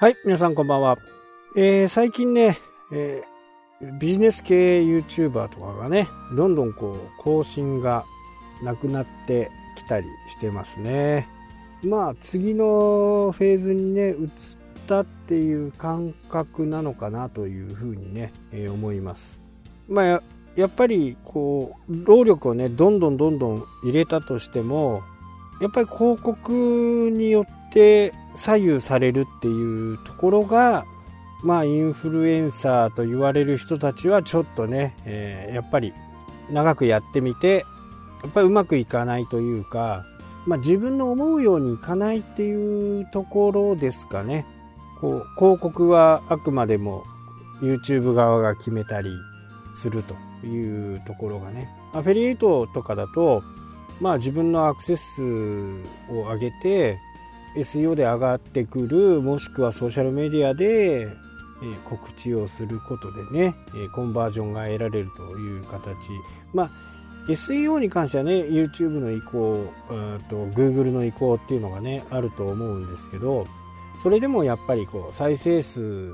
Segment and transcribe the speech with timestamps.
[0.00, 0.96] はい、皆さんこんばんは。
[1.56, 2.56] えー、最近ね、
[2.92, 6.06] えー、ビジネス系 YouTuber とかがね、
[6.36, 8.04] どんどんこう、更新が
[8.62, 11.26] なくなってきたりしてますね。
[11.82, 14.28] まあ、次のフェーズにね、移っ
[14.86, 19.42] たっていう感覚なのかなというふうにね、えー、思います。
[19.88, 20.22] まあや、
[20.54, 25.02] やっぱりこう、労力をね、どんどんどんどん入れたとしても、
[25.60, 30.86] やっぱり広告によって左右されるっていうところが、
[31.42, 35.92] まあ、インフルエンサーと言われる人たちはちょっとね、えー、やっぱり
[36.50, 37.66] 長くやってみて、
[38.22, 40.04] やっぱりうまくいかないというか、
[40.46, 44.46] まあ、自分の思うようにいかないっていうところですかね。
[45.00, 47.04] こう広告はあくまでも
[47.60, 49.10] YouTube 側が決めたり
[49.74, 50.14] すると
[50.46, 51.68] いうところがね。
[51.92, 53.42] アフィリエイトとかだと、
[54.00, 55.22] まあ自分のアクセス数
[56.10, 56.98] を上げて、
[57.56, 61.08] SEO で上がってくるもしくはソーシャルメディアで、
[61.88, 63.54] 告知をすることでね、
[63.92, 65.88] コンバージョンが得られるという形。
[66.52, 66.70] まあ
[67.28, 69.70] SEO に関してはね YouTube の移行
[70.30, 73.46] と Google の移行っていうのがねあると思うんですけど
[74.02, 76.10] それでもやっぱりこう再生数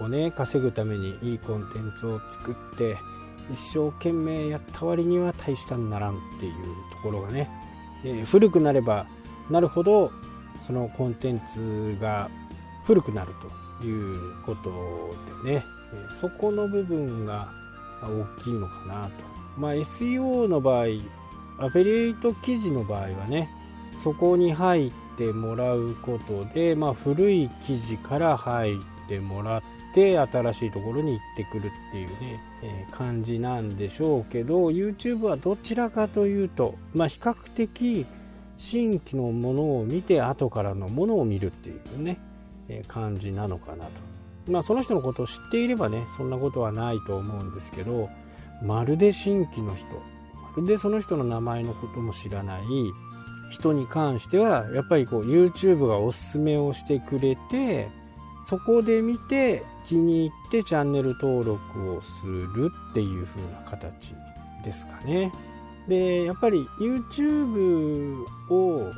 [0.00, 2.98] をね稼ぐためにいいコンテンツを作って
[3.50, 6.54] 一生懸命やった割には大したにならんっていう
[6.90, 7.48] ところがね、
[8.04, 9.06] えー、古くなれば
[9.48, 10.12] なるほど
[10.68, 12.28] そのコンテンツが
[12.84, 13.32] 古くなる
[13.80, 14.70] ということ
[15.42, 15.64] でね、
[16.20, 17.50] そこの部分が
[18.02, 19.10] 大きいのかなと。
[19.56, 20.84] まあ、SEO の場合、
[21.58, 23.48] アフィリエイト記事の場合はね、
[23.96, 29.62] そこに入ってもらうことで、まあ、古い記事から入ってもらっ
[29.94, 38.06] て、新しいところに行ってくるっていうね、えー、感じなんでしょうけど、YouTube はどちらかというと、まあ、比較的、
[38.58, 42.18] 新規のものを見て後からのものを見るっていうね、
[42.68, 43.90] え感じなのかなと。
[44.50, 48.10] まあその人のことを知っていればね、そんなことはないと思うんですけど、
[48.62, 52.62] まるで新規の人、まるでその人の名前のことも知らない
[53.50, 57.88] 人に関しては、やっぱりこう YouTube がおすすめをしてくれて、
[58.48, 64.14] そこで見て気に入ってチャンネル登録をするっていう風な形
[64.64, 65.30] ですかね。
[65.88, 68.92] でやっぱり YouTube を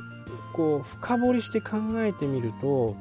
[0.52, 2.96] こう深掘りして考えてみると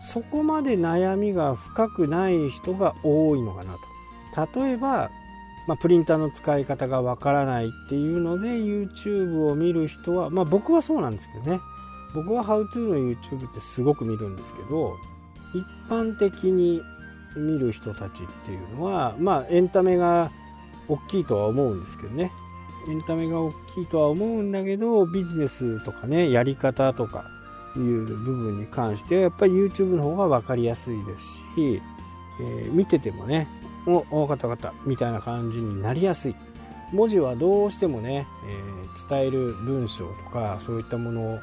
[0.00, 4.60] そこまで悩みが深くない人が多いのかなと。
[4.62, 5.10] 例えば、
[5.66, 11.60] まあ、プリンターの使い方がわからないっていうので YouTube を見る人は、まあ、僕はそうなんですけどね。
[12.14, 14.96] 僕は How to の YouTube ってすごく見るんですけど
[15.54, 16.82] 一般的に
[17.36, 20.30] 見る人たちっていうのはまあエンタメが
[20.88, 22.32] 大きいとは思うんですけどね。
[22.88, 27.24] エンタメが大きいとは思うんだけど、ビジネスとかね、やり方とか
[27.76, 31.82] いう部分に関しては、やっぱり YouTube の方が分かりやすいですし、
[32.40, 33.48] えー、見ててもね、
[33.86, 36.36] お、お、かったかった、みたいな感じになりやすい。
[36.92, 41.38] 文字はどうしてもね、えー、伝える文章とか、そういったもの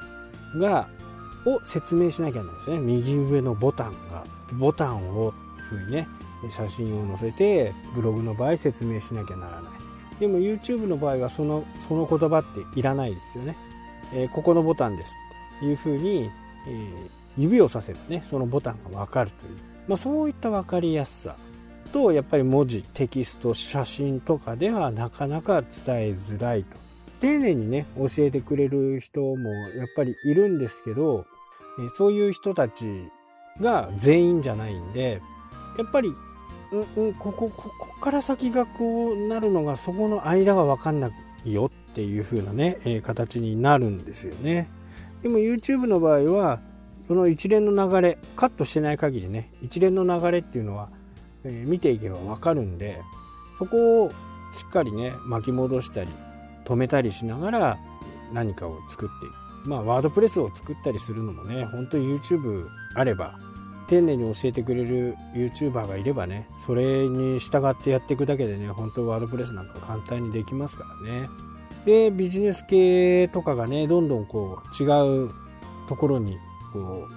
[0.59, 0.89] が、
[1.45, 2.79] を説明しなきゃならないですね。
[2.79, 5.33] 右上のボタンが、ボタンを、
[5.69, 6.07] ふうにね、
[6.49, 9.76] 写真を載せて、ブログの場合説明しなきゃならない。
[10.19, 13.55] でも YouTube の場合はそのその言葉っていらないですよね。
[14.13, 15.13] えー、ここのボタンです
[15.57, 16.29] っていうふうに、
[16.67, 19.57] えー、指をさせばね、そのボタンがわかるという。
[19.87, 21.35] まあ、そういった分かりやすさ
[21.91, 25.71] と、やっぱり文字、テキスト、写真とかではなかなか伝え
[26.11, 26.77] づらいと。
[27.19, 31.25] 丁寧にね、教えてくれる人もやっぱりいるんですけど、
[31.79, 32.85] えそういう人たち
[33.59, 35.21] が全員じゃないんで、
[35.77, 36.11] やっぱり
[36.71, 41.09] う、ここ、ここから先がこうなるのが、そこの間がわかんな
[41.45, 44.69] いよっていう風なね、えー、形になるんですよね。
[45.23, 46.59] でも YouTube の場合は、
[47.07, 50.89] その一連の流れ、カットしてない限りね、一連の流れっていうのは、
[51.43, 53.01] えー、見ていけばわかるんで、
[53.57, 54.09] そこを
[54.53, 56.09] しっかりね、巻き戻したり、
[56.65, 57.77] 止めたりしながら
[58.33, 59.47] 何かを作っていく。
[59.69, 63.37] まあ、ワードプレスを作ったりするのもね、本当に YouTube あれば、
[63.87, 71.29] 丁寧に教えてくれる YouTuber がいればね、それに従ってやっていくだけでね、本当ワードプレスなんか簡単にできますからね。
[71.85, 75.31] で、ビジネス系とかがね、どんどんこう違う
[75.87, 76.37] ところに
[76.73, 77.07] こ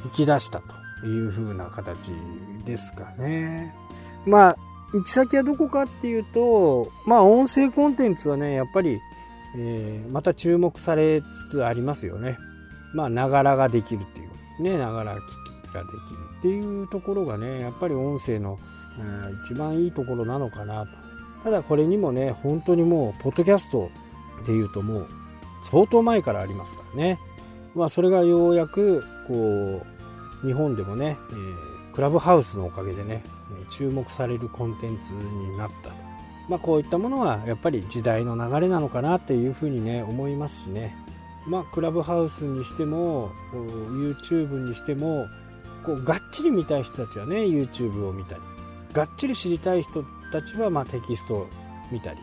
[0.00, 0.60] う行き出した
[1.00, 2.12] という風な形
[2.64, 3.74] ですかね。
[4.26, 4.56] まあ、
[4.92, 9.00] 行き先はどこかっていうと、まあ音声コンテンツはね、やっぱり、
[9.56, 12.36] えー、また注目されつつありますよね。
[12.94, 14.78] まあ、ながらができるっていうことですね。
[14.78, 15.98] ながら聞ができる
[16.38, 18.58] っていうところがねやっぱり音声の、
[18.98, 20.92] うん、一番いいところなのかなと。
[21.44, 23.90] ただこれにもね本当にもうポッドキャスト
[24.46, 25.08] でいうともう
[25.62, 27.18] 相当前からありますからね。
[27.74, 29.82] まあそれがようやくこ
[30.42, 33.22] う日本でもね、えー、クラブハウスのおかげでね
[33.70, 35.94] 注目されるコンテンツになったと、
[36.48, 40.96] まあ、こういったものはやっぱり時代の流れなのかなっていうふうにね思いますしね。
[41.46, 45.26] まあ、クラブハウスにしても YouTube にしても
[45.88, 48.42] こうがっちり見たい人たちはね YouTube を見たり
[48.92, 51.46] がっちり知りたい人たちはまテキストを
[51.90, 52.18] 見たり。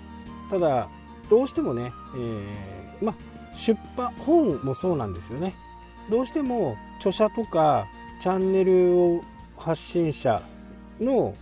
[0.51, 0.87] ただ
[1.31, 3.15] どうしてもね、えー、ま
[3.55, 5.55] 出版本もそうなんですよね。
[6.11, 7.87] どうしても著者とか
[8.21, 9.21] チャンネルを
[9.57, 10.43] 発信者
[11.01, 11.33] の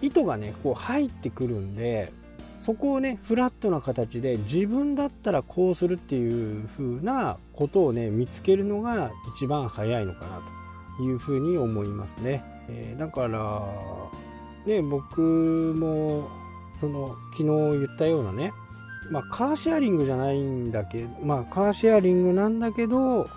[0.00, 2.10] 意図がねこう入ってくるんで
[2.58, 10.55] そこをねフラットな形で自分だったらこうするっていう風なことをね見つけるのが一番早いのかなと。
[11.00, 13.62] いうふうに思いますね、えー、だから
[14.66, 16.28] ね僕も
[16.80, 18.52] その昨日言ったようなね
[19.10, 23.28] まあカーシェアリングじゃないんだけどまあカーシェアリングなんだけど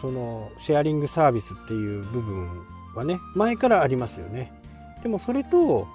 [0.00, 4.52] そのシェアリングサービスっていう部分はね前からありますよね
[5.02, 5.86] でもそれと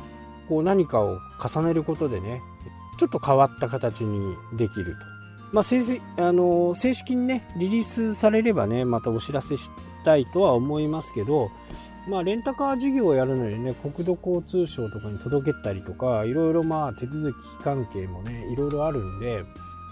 [0.48, 2.42] こう何かを重ねることでね
[2.98, 5.17] ちょっと変わった形にできると。
[5.52, 9.72] まあ、正あの正式にね、リリースされればね、またお知らせし
[10.04, 11.52] たいとは思いますけど、
[12.08, 19.44] まあ、レンタカー事業をやるのにね、国土交通省とかに届けたりとか、いろいろまあ手続き関係もね、いろいろあるんで、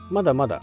[0.10, 0.62] まだまだ、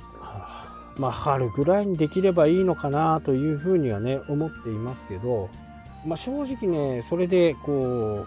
[0.99, 5.51] まあ、春ぐらいにできればいいのかなというふうにはね、思っていますけど、
[6.07, 8.27] まあ、正直ね、それでこ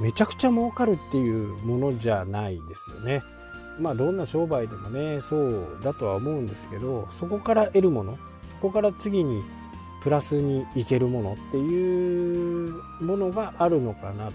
[0.00, 3.22] う、めちゃくちゃ儲かるっていうものじゃないですよね。
[3.78, 8.18] まあどんな商売でもねそうだとは思うんですけどそこから得るもの
[8.60, 9.42] そこから次に
[10.02, 14.34] プラスにいけるものっていうものがあるのかなと。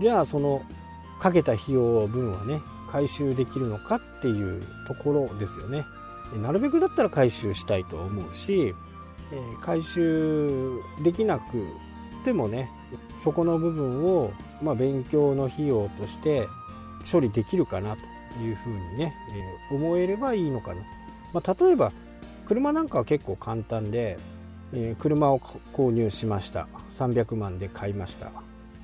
[0.00, 0.62] じゃあその
[1.18, 5.84] かけた費用分はね回収できるのかっていうところですよね。
[6.42, 8.74] なるべくだったら回収したいと思うし
[9.62, 11.66] 回収できなく
[12.24, 12.70] てもね
[13.22, 14.30] そこの部分を、
[14.62, 16.46] まあ、勉強の費用として
[17.10, 18.02] 処理できるかなと。
[18.42, 19.14] いうふうにね、
[19.70, 20.82] えー、思えればいいのかな、
[21.32, 21.92] まあ、例えば
[22.46, 24.18] 車なんかは結構簡単で、
[24.72, 25.40] えー、車を
[25.72, 26.66] 購入しました。
[26.98, 28.30] 300万で買いました。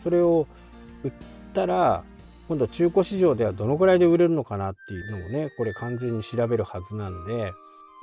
[0.03, 0.47] それを
[1.03, 1.13] 売っ
[1.55, 2.05] たら
[2.47, 7.53] 今度中古市場ではどのくらいで売れるのかなっていうのもねこれ完全に調べるはずなんで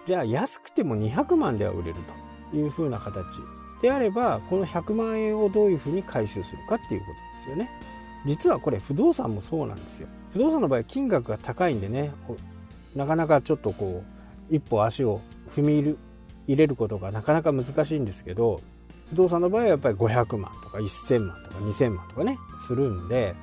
[0.07, 1.95] じゃあ安くても200万では売れる
[2.51, 3.23] というふうな形
[3.83, 7.69] であればこの100万円をどういうふうに回収するかっていうことですよね。
[8.25, 10.07] 実はこれ不動産もそうなんですよ。
[10.33, 12.12] 不動産の場合金額が高いんでね。
[12.95, 14.04] なかなかちょっとこ
[14.51, 15.22] う一歩足を
[15.56, 15.98] 踏み
[16.48, 18.62] 入れることがなかなか難しいんですけど
[19.12, 22.38] 不動産の場合はやっぱり500万とか1000万とか2000万とかね
[22.68, 23.36] するんで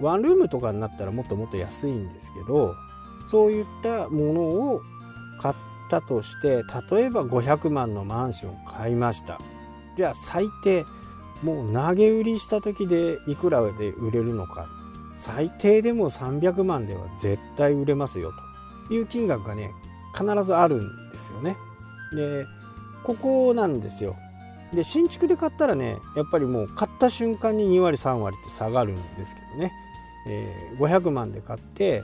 [0.00, 2.74] ワンルームとかになったらもっともっと安いんですけど
[3.30, 4.82] そういったものを
[5.40, 5.54] 買っ
[5.88, 9.38] たとして例えば500万のマンションを買いました。
[9.96, 10.84] じゃあ最低
[11.42, 14.68] もう投げ売りした時でいくらで売れるのか
[15.24, 18.32] 最低でも300万では絶対売れますよ
[18.88, 19.70] という金額がね
[20.14, 21.56] 必ずあるんですよね。
[22.14, 22.46] で
[23.04, 24.16] ここなんですよ。
[24.72, 29.72] で新築で買ったらねやっぱりもう買った瞬間に2割3割って下がるんですけどね、
[30.28, 32.02] えー、500万で買って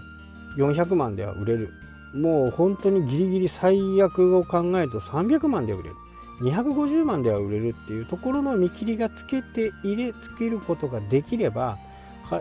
[0.59, 1.71] 400万では売れる。
[2.15, 5.97] もう本当にギリギリ最悪を考えると300万で売れる。
[6.43, 11.79] 250万では売れるっていうところの見切りがつけて入れつけることができれば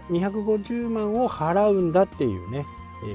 [0.09, 2.65] 250万を払うんだっていうね、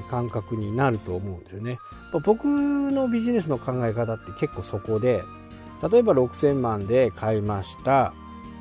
[0.09, 1.79] 感覚になると思うんですよね。
[2.25, 5.23] 僕のビジネスの考え方って結構そこで、
[5.91, 8.13] 例えば6000万で買いました。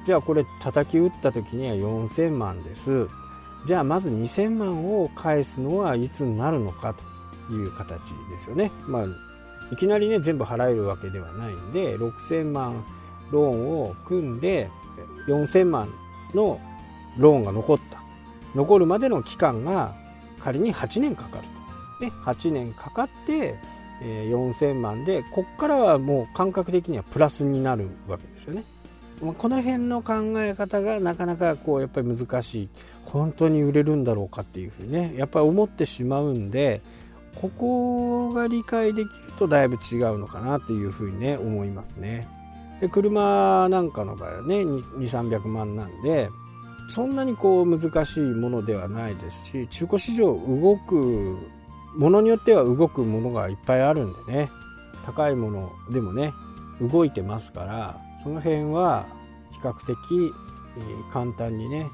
[0.07, 3.09] じゃあこれ叩き打った時には4000万です。
[3.67, 6.95] じゃあまず2000万を返すのはいつになるのか
[7.49, 8.71] という形ですよね。
[8.87, 9.07] まあ、
[9.73, 12.85] いきなりね、全部払えるわけではないんで、6000万
[13.33, 14.71] ローンを組んで、
[15.27, 15.89] 4000万
[16.35, 16.61] の
[17.19, 18.06] ローンが残った。
[18.57, 19.95] 残るまでの期間が
[20.43, 21.45] 仮に8年かかる
[22.01, 22.07] と。
[22.07, 23.55] で、8年かかって、
[24.03, 28.65] えー、4000万で、こっからはもう感覚的にはプラスになるわけですよね。
[29.39, 32.69] この辺の考え方がなかなかこうやっぱり難しい。
[33.07, 36.83] 本当に売れるんだろうかっていうふうにね、やっぱり思ってしまうんで、
[37.37, 42.27] ここが理解できるとだいぶ違うのかなっていうふうにね、思いますね。
[42.81, 46.29] で、車なんかの場合はね、2、300万なんで、
[46.89, 51.37] そんなにこう難しいものではないですし中古市場動く
[51.97, 54.51] ものによっては動くものがいっぱいあるんでね。
[55.07, 56.35] 高いものでもね
[56.81, 59.07] 動いてますからその辺は
[59.53, 60.35] 比較的、
[61.13, 61.89] 簡単にね、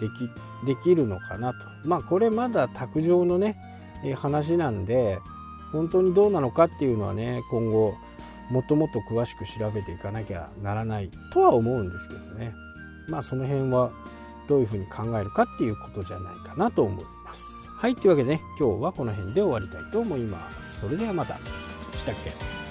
[0.00, 1.58] できできるのかなと。
[1.84, 3.56] まあこれまだ卓上のね、
[4.16, 5.20] 話なんで
[5.72, 7.94] 本当にどうなのかっていうのはね今後
[8.50, 12.52] もっともっと詳しく調べていかなきゃならないとは思うんですけどね。
[13.08, 13.92] まあその辺は
[14.48, 17.44] どういうふうに考えるかっていうことじゃないかなと思います。
[17.68, 20.80] はいというわけでね今日はこの辺で終わりたいと思います。
[20.80, 21.34] それではまた。
[21.36, 21.40] し
[22.06, 22.65] たっけ？